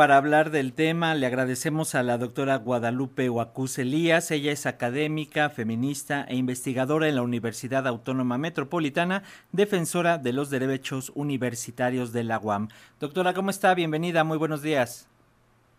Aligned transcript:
para 0.00 0.16
hablar 0.16 0.48
del 0.48 0.72
tema. 0.72 1.14
Le 1.14 1.26
agradecemos 1.26 1.94
a 1.94 2.02
la 2.02 2.16
doctora 2.16 2.56
Guadalupe 2.56 3.28
Huacuz 3.28 3.78
Elías. 3.78 4.30
Ella 4.30 4.50
es 4.50 4.64
académica, 4.64 5.50
feminista 5.50 6.24
e 6.26 6.36
investigadora 6.36 7.06
en 7.06 7.16
la 7.16 7.22
Universidad 7.22 7.86
Autónoma 7.86 8.38
Metropolitana, 8.38 9.24
defensora 9.52 10.16
de 10.16 10.32
los 10.32 10.48
derechos 10.48 11.12
universitarios 11.14 12.14
de 12.14 12.24
la 12.24 12.38
UAM. 12.38 12.68
Doctora, 12.98 13.34
¿cómo 13.34 13.50
está? 13.50 13.74
Bienvenida, 13.74 14.24
muy 14.24 14.38
buenos 14.38 14.62
días. 14.62 15.06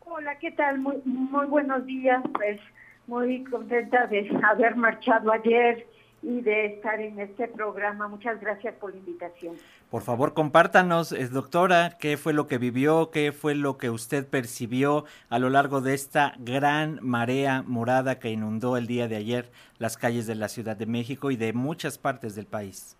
Hola, 0.01 0.37
¿qué 0.37 0.51
tal? 0.51 0.77
Muy, 0.77 0.97
muy 1.03 1.47
buenos 1.47 1.83
días. 1.87 2.21
Pues 2.31 2.59
muy 3.07 3.43
contenta 3.45 4.05
de 4.05 4.29
haber 4.47 4.75
marchado 4.75 5.31
ayer 5.31 5.87
y 6.23 6.41
de 6.41 6.65
estar 6.67 6.99
en 6.99 7.19
este 7.19 7.47
programa. 7.47 8.07
Muchas 8.07 8.39
gracias 8.39 8.75
por 8.75 8.91
la 8.91 8.97
invitación. 8.97 9.55
Por 9.89 10.03
favor, 10.03 10.33
compártanos, 10.33 11.13
doctora, 11.31 11.97
qué 11.99 12.15
fue 12.17 12.33
lo 12.33 12.47
que 12.47 12.57
vivió, 12.57 13.09
qué 13.11 13.31
fue 13.31 13.55
lo 13.55 13.77
que 13.77 13.89
usted 13.89 14.27
percibió 14.27 15.05
a 15.29 15.39
lo 15.39 15.49
largo 15.49 15.81
de 15.81 15.93
esta 15.93 16.33
gran 16.39 16.99
marea 17.01 17.63
morada 17.65 18.19
que 18.19 18.29
inundó 18.29 18.77
el 18.77 18.87
día 18.87 19.07
de 19.07 19.15
ayer 19.17 19.51
las 19.79 19.97
calles 19.97 20.27
de 20.27 20.35
la 20.35 20.47
Ciudad 20.47 20.77
de 20.77 20.85
México 20.85 21.31
y 21.31 21.35
de 21.35 21.53
muchas 21.53 21.97
partes 21.97 22.35
del 22.35 22.45
país. 22.45 22.97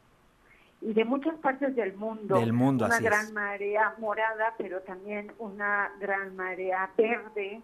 Y 0.81 0.93
de 0.93 1.05
muchas 1.05 1.35
partes 1.35 1.75
del 1.75 1.93
mundo. 1.93 2.39
Del 2.39 2.53
mundo, 2.53 2.85
Una 2.85 2.99
gran 2.99 3.33
marea 3.33 3.93
morada, 3.99 4.55
pero 4.57 4.81
también 4.81 5.31
una 5.37 5.91
gran 5.99 6.35
marea 6.35 6.89
verde. 6.97 7.61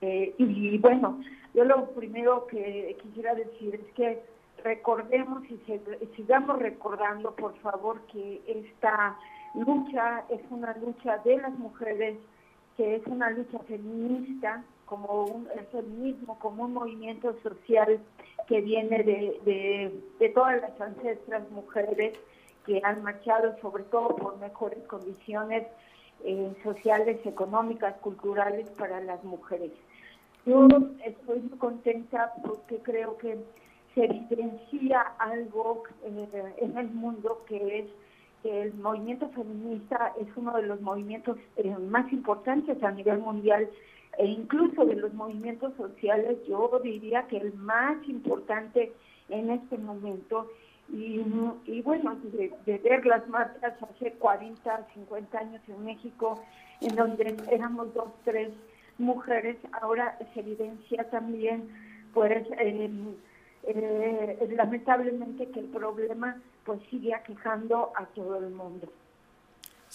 Eh, 0.00 0.34
y 0.38 0.78
bueno, 0.78 1.20
yo 1.54 1.64
lo 1.64 1.90
primero 1.90 2.46
que 2.46 2.96
quisiera 3.02 3.34
decir 3.34 3.74
es 3.74 3.94
que 3.94 4.35
recordemos 4.64 5.42
y 5.50 5.58
sigamos 6.16 6.58
recordando, 6.58 7.34
por 7.34 7.56
favor, 7.58 8.00
que 8.12 8.42
esta 8.46 9.16
lucha 9.54 10.24
es 10.28 10.40
una 10.50 10.76
lucha 10.76 11.18
de 11.18 11.38
las 11.38 11.58
mujeres, 11.58 12.18
que 12.76 12.96
es 12.96 13.06
una 13.06 13.30
lucha 13.30 13.58
feminista, 13.60 14.62
como 14.86 15.24
un, 15.24 15.48
el 15.56 15.66
feminismo, 15.66 16.38
como 16.38 16.64
un 16.64 16.74
movimiento 16.74 17.36
social 17.42 18.00
que 18.46 18.60
viene 18.60 19.02
de, 19.02 20.00
de, 20.18 20.28
todas 20.30 20.60
las 20.60 20.80
ancestras 20.80 21.50
mujeres 21.50 22.16
que 22.64 22.80
han 22.84 23.02
marchado 23.02 23.56
sobre 23.60 23.82
todo 23.84 24.14
por 24.16 24.38
mejores 24.38 24.82
condiciones 24.84 25.66
eh, 26.24 26.52
sociales, 26.62 27.18
económicas, 27.24 27.96
culturales 27.96 28.68
para 28.70 29.00
las 29.00 29.22
mujeres. 29.24 29.72
Yo 30.44 30.68
estoy 31.04 31.40
muy 31.40 31.58
contenta 31.58 32.32
porque 32.44 32.78
creo 32.78 33.16
que 33.18 33.38
se 33.96 34.04
evidencia 34.04 35.00
algo 35.18 35.82
eh, 36.04 36.54
en 36.58 36.76
el 36.76 36.90
mundo 36.90 37.42
que 37.48 37.78
es 37.80 37.86
que 38.42 38.62
el 38.62 38.74
movimiento 38.74 39.28
feminista 39.30 40.12
es 40.20 40.28
uno 40.36 40.54
de 40.54 40.62
los 40.64 40.82
movimientos 40.82 41.38
eh, 41.56 41.74
más 41.78 42.12
importantes 42.12 42.80
a 42.82 42.90
nivel 42.92 43.18
mundial 43.18 43.68
e 44.18 44.26
incluso 44.26 44.84
de 44.84 44.96
los 44.96 45.12
movimientos 45.14 45.72
sociales, 45.76 46.38
yo 46.46 46.80
diría 46.84 47.26
que 47.26 47.38
el 47.38 47.54
más 47.54 47.96
importante 48.08 48.92
en 49.28 49.50
este 49.50 49.78
momento. 49.78 50.50
Y, 50.88 51.20
y 51.66 51.82
bueno, 51.82 52.16
de, 52.22 52.78
ver 52.78 53.04
las 53.04 53.26
marchas 53.28 53.74
hace 53.82 54.12
40, 54.12 54.86
50 54.94 55.38
años 55.38 55.60
en 55.66 55.84
México, 55.84 56.40
en 56.80 56.94
donde 56.94 57.36
éramos 57.50 57.92
dos, 57.92 58.08
tres 58.24 58.50
mujeres, 58.98 59.56
ahora 59.82 60.16
se 60.32 60.40
evidencia 60.40 61.10
también 61.10 61.68
pues 62.14 62.46
eh, 62.58 62.88
lamentablemente 64.56 65.50
que 65.50 65.60
el 65.60 65.66
problema 65.66 66.40
pues 66.64 66.80
sigue 66.90 67.14
aquejando 67.14 67.92
a 67.96 68.06
todo 68.06 68.38
el 68.38 68.50
mundo. 68.50 68.88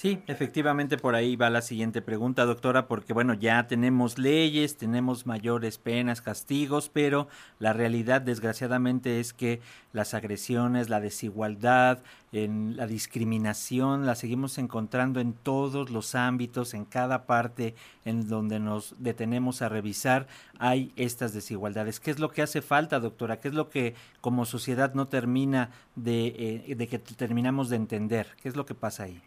Sí, 0.01 0.19
efectivamente 0.25 0.97
por 0.97 1.13
ahí 1.13 1.35
va 1.35 1.51
la 1.51 1.61
siguiente 1.61 2.01
pregunta, 2.01 2.45
doctora, 2.45 2.87
porque 2.87 3.13
bueno, 3.13 3.35
ya 3.35 3.67
tenemos 3.67 4.17
leyes, 4.17 4.75
tenemos 4.75 5.27
mayores 5.27 5.77
penas, 5.77 6.21
castigos, 6.21 6.89
pero 6.89 7.27
la 7.59 7.71
realidad 7.71 8.19
desgraciadamente 8.19 9.19
es 9.19 9.31
que 9.31 9.61
las 9.93 10.15
agresiones, 10.15 10.89
la 10.89 11.01
desigualdad, 11.01 11.99
en 12.31 12.77
la 12.77 12.87
discriminación 12.87 14.07
la 14.07 14.15
seguimos 14.15 14.57
encontrando 14.57 15.19
en 15.19 15.33
todos 15.33 15.91
los 15.91 16.15
ámbitos, 16.15 16.73
en 16.73 16.85
cada 16.85 17.27
parte 17.27 17.75
en 18.03 18.27
donde 18.27 18.59
nos 18.59 18.95
detenemos 18.97 19.61
a 19.61 19.69
revisar, 19.69 20.25
hay 20.57 20.91
estas 20.95 21.31
desigualdades. 21.31 21.99
¿Qué 21.99 22.09
es 22.09 22.17
lo 22.17 22.31
que 22.31 22.41
hace 22.41 22.63
falta, 22.63 22.99
doctora? 22.99 23.39
¿Qué 23.39 23.49
es 23.49 23.53
lo 23.53 23.69
que 23.69 23.93
como 24.19 24.45
sociedad 24.45 24.95
no 24.95 25.09
termina 25.09 25.69
de, 25.95 26.63
eh, 26.65 26.75
de 26.75 26.87
que 26.87 26.97
terminamos 26.97 27.69
de 27.69 27.75
entender? 27.75 28.29
¿Qué 28.41 28.49
es 28.49 28.55
lo 28.55 28.65
que 28.65 28.73
pasa 28.73 29.03
ahí? 29.03 29.21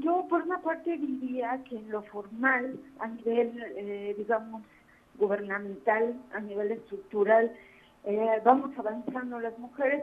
Yo 0.00 0.26
por 0.28 0.42
una 0.42 0.60
parte 0.60 0.96
diría 0.96 1.60
que 1.68 1.76
en 1.76 1.90
lo 1.90 2.02
formal, 2.02 2.78
a 2.98 3.08
nivel, 3.08 3.52
eh, 3.76 4.14
digamos, 4.18 4.62
gubernamental, 5.18 6.14
a 6.34 6.40
nivel 6.40 6.72
estructural, 6.72 7.52
eh, 8.04 8.40
vamos 8.44 8.76
avanzando 8.78 9.40
las 9.40 9.58
mujeres, 9.58 10.02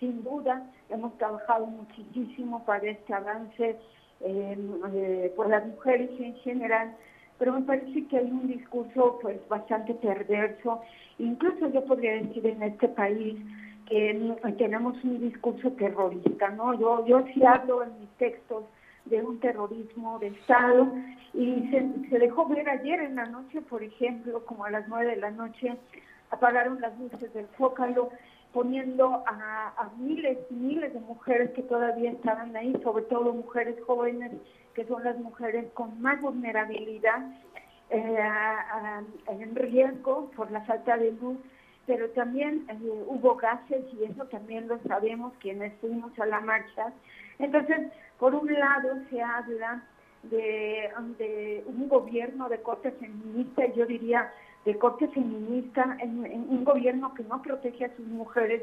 sin 0.00 0.24
duda, 0.24 0.62
hemos 0.88 1.16
trabajado 1.18 1.66
muchísimo 1.66 2.64
para 2.64 2.90
este 2.90 3.14
avance 3.14 3.76
eh, 4.20 5.32
por 5.36 5.48
las 5.48 5.66
mujeres 5.66 6.10
en 6.18 6.34
general, 6.36 6.96
pero 7.38 7.52
me 7.52 7.62
parece 7.62 8.06
que 8.06 8.18
hay 8.18 8.30
un 8.30 8.48
discurso 8.48 9.18
pues 9.22 9.38
bastante 9.48 9.94
perverso, 9.94 10.80
incluso 11.18 11.68
yo 11.68 11.84
podría 11.84 12.14
decir 12.14 12.46
en 12.46 12.62
este 12.62 12.88
país, 12.88 13.36
que 13.86 14.36
tenemos 14.58 15.02
un 15.02 15.18
discurso 15.18 15.70
terrorista, 15.72 16.50
¿no? 16.50 16.78
Yo, 16.78 17.06
yo 17.06 17.24
sí 17.32 17.42
hablo 17.42 17.82
en 17.82 17.98
mis 18.00 18.10
textos 18.18 18.64
de 19.10 19.22
un 19.22 19.38
terrorismo 19.40 20.18
de 20.18 20.28
Estado. 20.28 20.92
Y 21.34 21.68
se, 21.70 22.18
dejó 22.18 22.46
ver 22.46 22.68
ayer 22.68 23.00
en 23.00 23.16
la 23.16 23.26
noche, 23.26 23.60
por 23.62 23.82
ejemplo, 23.82 24.44
como 24.46 24.64
a 24.64 24.70
las 24.70 24.88
nueve 24.88 25.14
de 25.14 25.20
la 25.20 25.30
noche, 25.30 25.76
apagaron 26.30 26.80
las 26.80 26.98
luces 26.98 27.32
del 27.34 27.46
Zócalo, 27.56 28.10
poniendo 28.52 29.22
a, 29.26 29.90
miles 29.98 30.38
y 30.50 30.54
miles 30.54 30.94
de 30.94 31.00
mujeres 31.00 31.50
que 31.50 31.62
todavía 31.62 32.10
estaban 32.12 32.56
ahí, 32.56 32.74
sobre 32.82 33.04
todo 33.04 33.32
mujeres 33.32 33.76
jóvenes, 33.86 34.32
que 34.74 34.86
son 34.86 35.04
las 35.04 35.18
mujeres 35.18 35.66
con 35.74 36.00
más 36.00 36.20
vulnerabilidad, 36.20 37.30
eh, 37.90 38.28
en 39.28 39.54
riesgo 39.54 40.30
por 40.36 40.50
la 40.50 40.60
falta 40.62 40.96
de 40.96 41.12
luz 41.12 41.38
pero 41.88 42.10
también 42.10 42.66
eh, 42.68 43.04
hubo 43.06 43.34
gases 43.36 43.82
y 43.94 44.04
eso 44.04 44.26
también 44.26 44.68
lo 44.68 44.78
sabemos 44.80 45.32
quienes 45.40 45.72
fuimos 45.80 46.16
a 46.20 46.26
la 46.26 46.38
marcha. 46.38 46.92
Entonces, 47.38 47.90
por 48.18 48.34
un 48.34 48.52
lado 48.52 48.90
se 49.08 49.22
habla 49.22 49.82
de, 50.24 51.64
un 51.66 51.88
gobierno 51.88 52.50
de 52.50 52.60
corte 52.60 52.90
feminista, 52.92 53.64
yo 53.74 53.86
diría 53.86 54.30
de 54.66 54.76
corte 54.76 55.08
feminista, 55.08 55.96
un 56.02 56.62
gobierno 56.62 57.14
que 57.14 57.22
no 57.22 57.40
protege 57.40 57.86
a 57.86 57.96
sus 57.96 58.06
mujeres, 58.06 58.62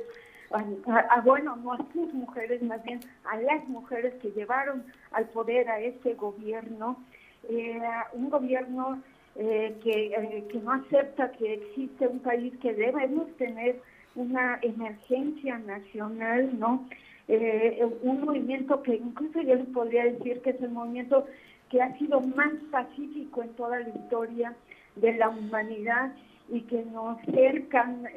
a, 0.52 1.22
bueno, 1.22 1.56
no 1.56 1.74
a 1.74 1.78
sus 1.94 2.14
mujeres, 2.14 2.62
más 2.62 2.84
bien 2.84 3.00
a 3.24 3.38
las 3.38 3.68
mujeres 3.68 4.14
que 4.22 4.30
llevaron 4.34 4.86
al 5.14 5.26
poder 5.30 5.68
a 5.70 5.80
ese 5.80 6.14
gobierno, 6.14 7.04
eh, 7.50 7.82
un 8.14 8.30
gobierno 8.30 9.02
eh, 9.38 9.76
eh, 9.84 10.46
que, 10.50 10.60
no 10.60 10.72
acepta 10.72 11.32
que 11.34 11.56
existe 11.56 12.08
un 12.08 12.20
país 12.20 12.54
que 12.62 12.74
debemos 12.74 13.30
tener 13.36 13.82
una 14.16 14.60
emergencia 14.62 15.58
nacional, 15.60 16.58
¿no? 16.58 16.88
Eh, 17.28 17.86
un 18.02 18.22
movimiento 18.22 18.82
que 18.82 18.96
incluso 18.96 19.42
yo 19.42 19.56
les 19.56 19.68
podría 19.68 20.06
decir 20.06 20.42
que 20.42 20.52
es 20.52 20.62
el 20.62 20.70
movimiento 20.70 21.26
que 21.70 21.82
ha 21.82 21.98
sido 21.98 22.22
más 22.22 22.54
pacífico 22.72 23.44
en 23.44 23.50
toda 23.56 23.80
la 23.80 23.90
historia 23.90 24.56
de 24.96 25.14
la 25.16 25.28
humanidad 25.28 26.14
y 26.48 26.62
que 26.62 26.86
nos 26.86 27.20
cercan 27.34 28.08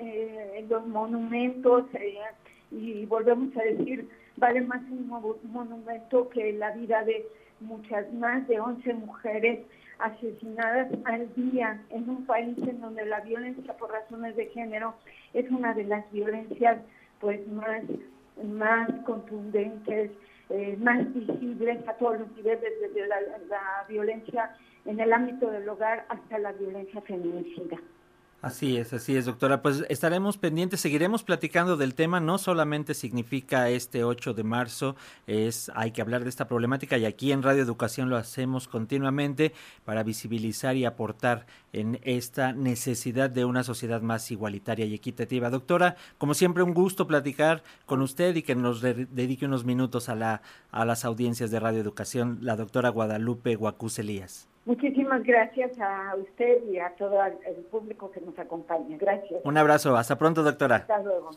los 0.69 0.87
monumentos 0.87 1.87
y 2.71 3.07
volvemos 3.07 3.57
a 3.57 3.63
decir, 3.63 4.09
vale 4.37 4.61
más 4.61 4.83
un 4.83 5.09
monumento 5.51 6.29
que 6.29 6.53
la 6.53 6.71
vida 6.73 7.03
de 7.05 7.27
muchas 7.61 8.13
más 8.15 8.47
de 8.49 8.61
11 8.61 8.95
mujeres 8.95 9.61
asesinadas 9.99 10.89
al 11.05 11.33
día 11.35 11.81
en 11.91 12.09
un 12.09 12.25
país 12.25 12.57
en 12.59 12.81
donde 12.81 13.05
la 13.07 13.21
violencia 13.21 13.77
por 13.77 13.91
razones 13.91 14.37
de 14.37 14.47
género 14.47 14.95
es 15.35 15.51
una 15.51 15.75
de 15.75 15.85
las 15.85 16.11
violencias 16.13 16.79
pues 17.21 17.47
más, 17.49 17.83
más 18.45 18.89
contundentes, 19.05 20.11
eh, 20.51 20.77
más 20.81 21.13
visibles 21.13 21.87
a 21.89 21.95
todos 21.95 22.21
los 22.21 22.37
niveles, 22.37 22.73
desde 22.81 23.07
la, 23.09 23.19
violencia 23.89 24.55
en 24.85 25.01
el 25.01 25.13
ámbito 25.13 25.51
del 25.51 25.69
hogar 25.69 26.07
hasta 26.09 26.39
la 26.39 26.53
violencia 26.53 27.01
feminicida. 27.03 27.79
Así 28.41 28.77
es, 28.77 28.93
así 28.93 29.17
es, 29.17 29.27
doctora. 29.27 29.63
Pues 29.63 29.85
estaremos 29.89 30.39
pendientes, 30.39 30.81
seguiremos 30.81 31.25
platicando 31.25 31.77
del 31.77 31.97
tema. 31.97 32.21
No 32.21 32.39
solamente 32.39 32.95
significa 32.95 33.69
este 33.69 34.05
8 34.05 34.33
de 34.33 34.45
marzo, 34.45 34.95
es 35.27 35.73
hay 35.75 35.91
que 35.91 36.03
hablar 36.03 36.23
de 36.23 36.29
esta 36.29 36.47
problemática 36.47 36.97
y 36.99 37.05
aquí 37.05 37.33
en 37.33 37.43
Radio 37.43 37.65
Educación 37.65 38.11
lo 38.11 38.17
hacemos 38.17 38.69
continuamente 38.69 39.53
para 39.85 40.05
visibilizar 40.05 40.77
y 40.77 40.85
aportar 40.85 41.47
en 41.73 41.99
esta 42.05 42.53
necesidad 42.53 43.29
de 43.29 43.45
una 43.45 43.65
sociedad 43.65 44.03
más 44.03 44.31
igualitaria 44.31 44.87
y 44.87 44.95
equitativa. 44.95 45.51
Doctora, 45.51 45.97
como 46.17 46.35
siempre, 46.35 46.63
un 46.63 46.75
gusto 46.75 47.09
platicar 47.09 47.65
con 47.87 48.03
usted 48.03 48.37
y 48.37 48.43
que 48.43 48.55
nos 48.55 48.81
dedique 48.81 49.47
unos 49.47 49.65
minutos 49.65 50.09
a, 50.09 50.15
la, 50.15 50.43
a 50.71 50.85
las 50.85 51.05
audiencias 51.05 51.51
de 51.51 51.59
Radio 51.59 51.81
Educación, 51.81 52.39
la 52.43 52.55
doctora 52.55 52.91
Guadalupe 52.91 53.57
Guacuz 53.57 53.99
Elías. 53.99 54.47
Muchísimas 54.69 55.25
gracias 55.25 55.81
a 55.81 56.15
usted 56.15 56.63
y 56.71 56.79
a 56.79 56.91
todo 56.99 57.25
el 57.25 57.65
público 57.71 58.11
que 58.11 58.21
nos 58.21 58.39
acompaña. 58.39 58.99
Gracias. 58.99 59.41
Un 59.43 59.57
abrazo. 59.57 59.97
Hasta 59.97 60.19
pronto, 60.19 60.43
doctora. 60.43 60.77
Hasta 60.77 61.03
luego. 61.03 61.31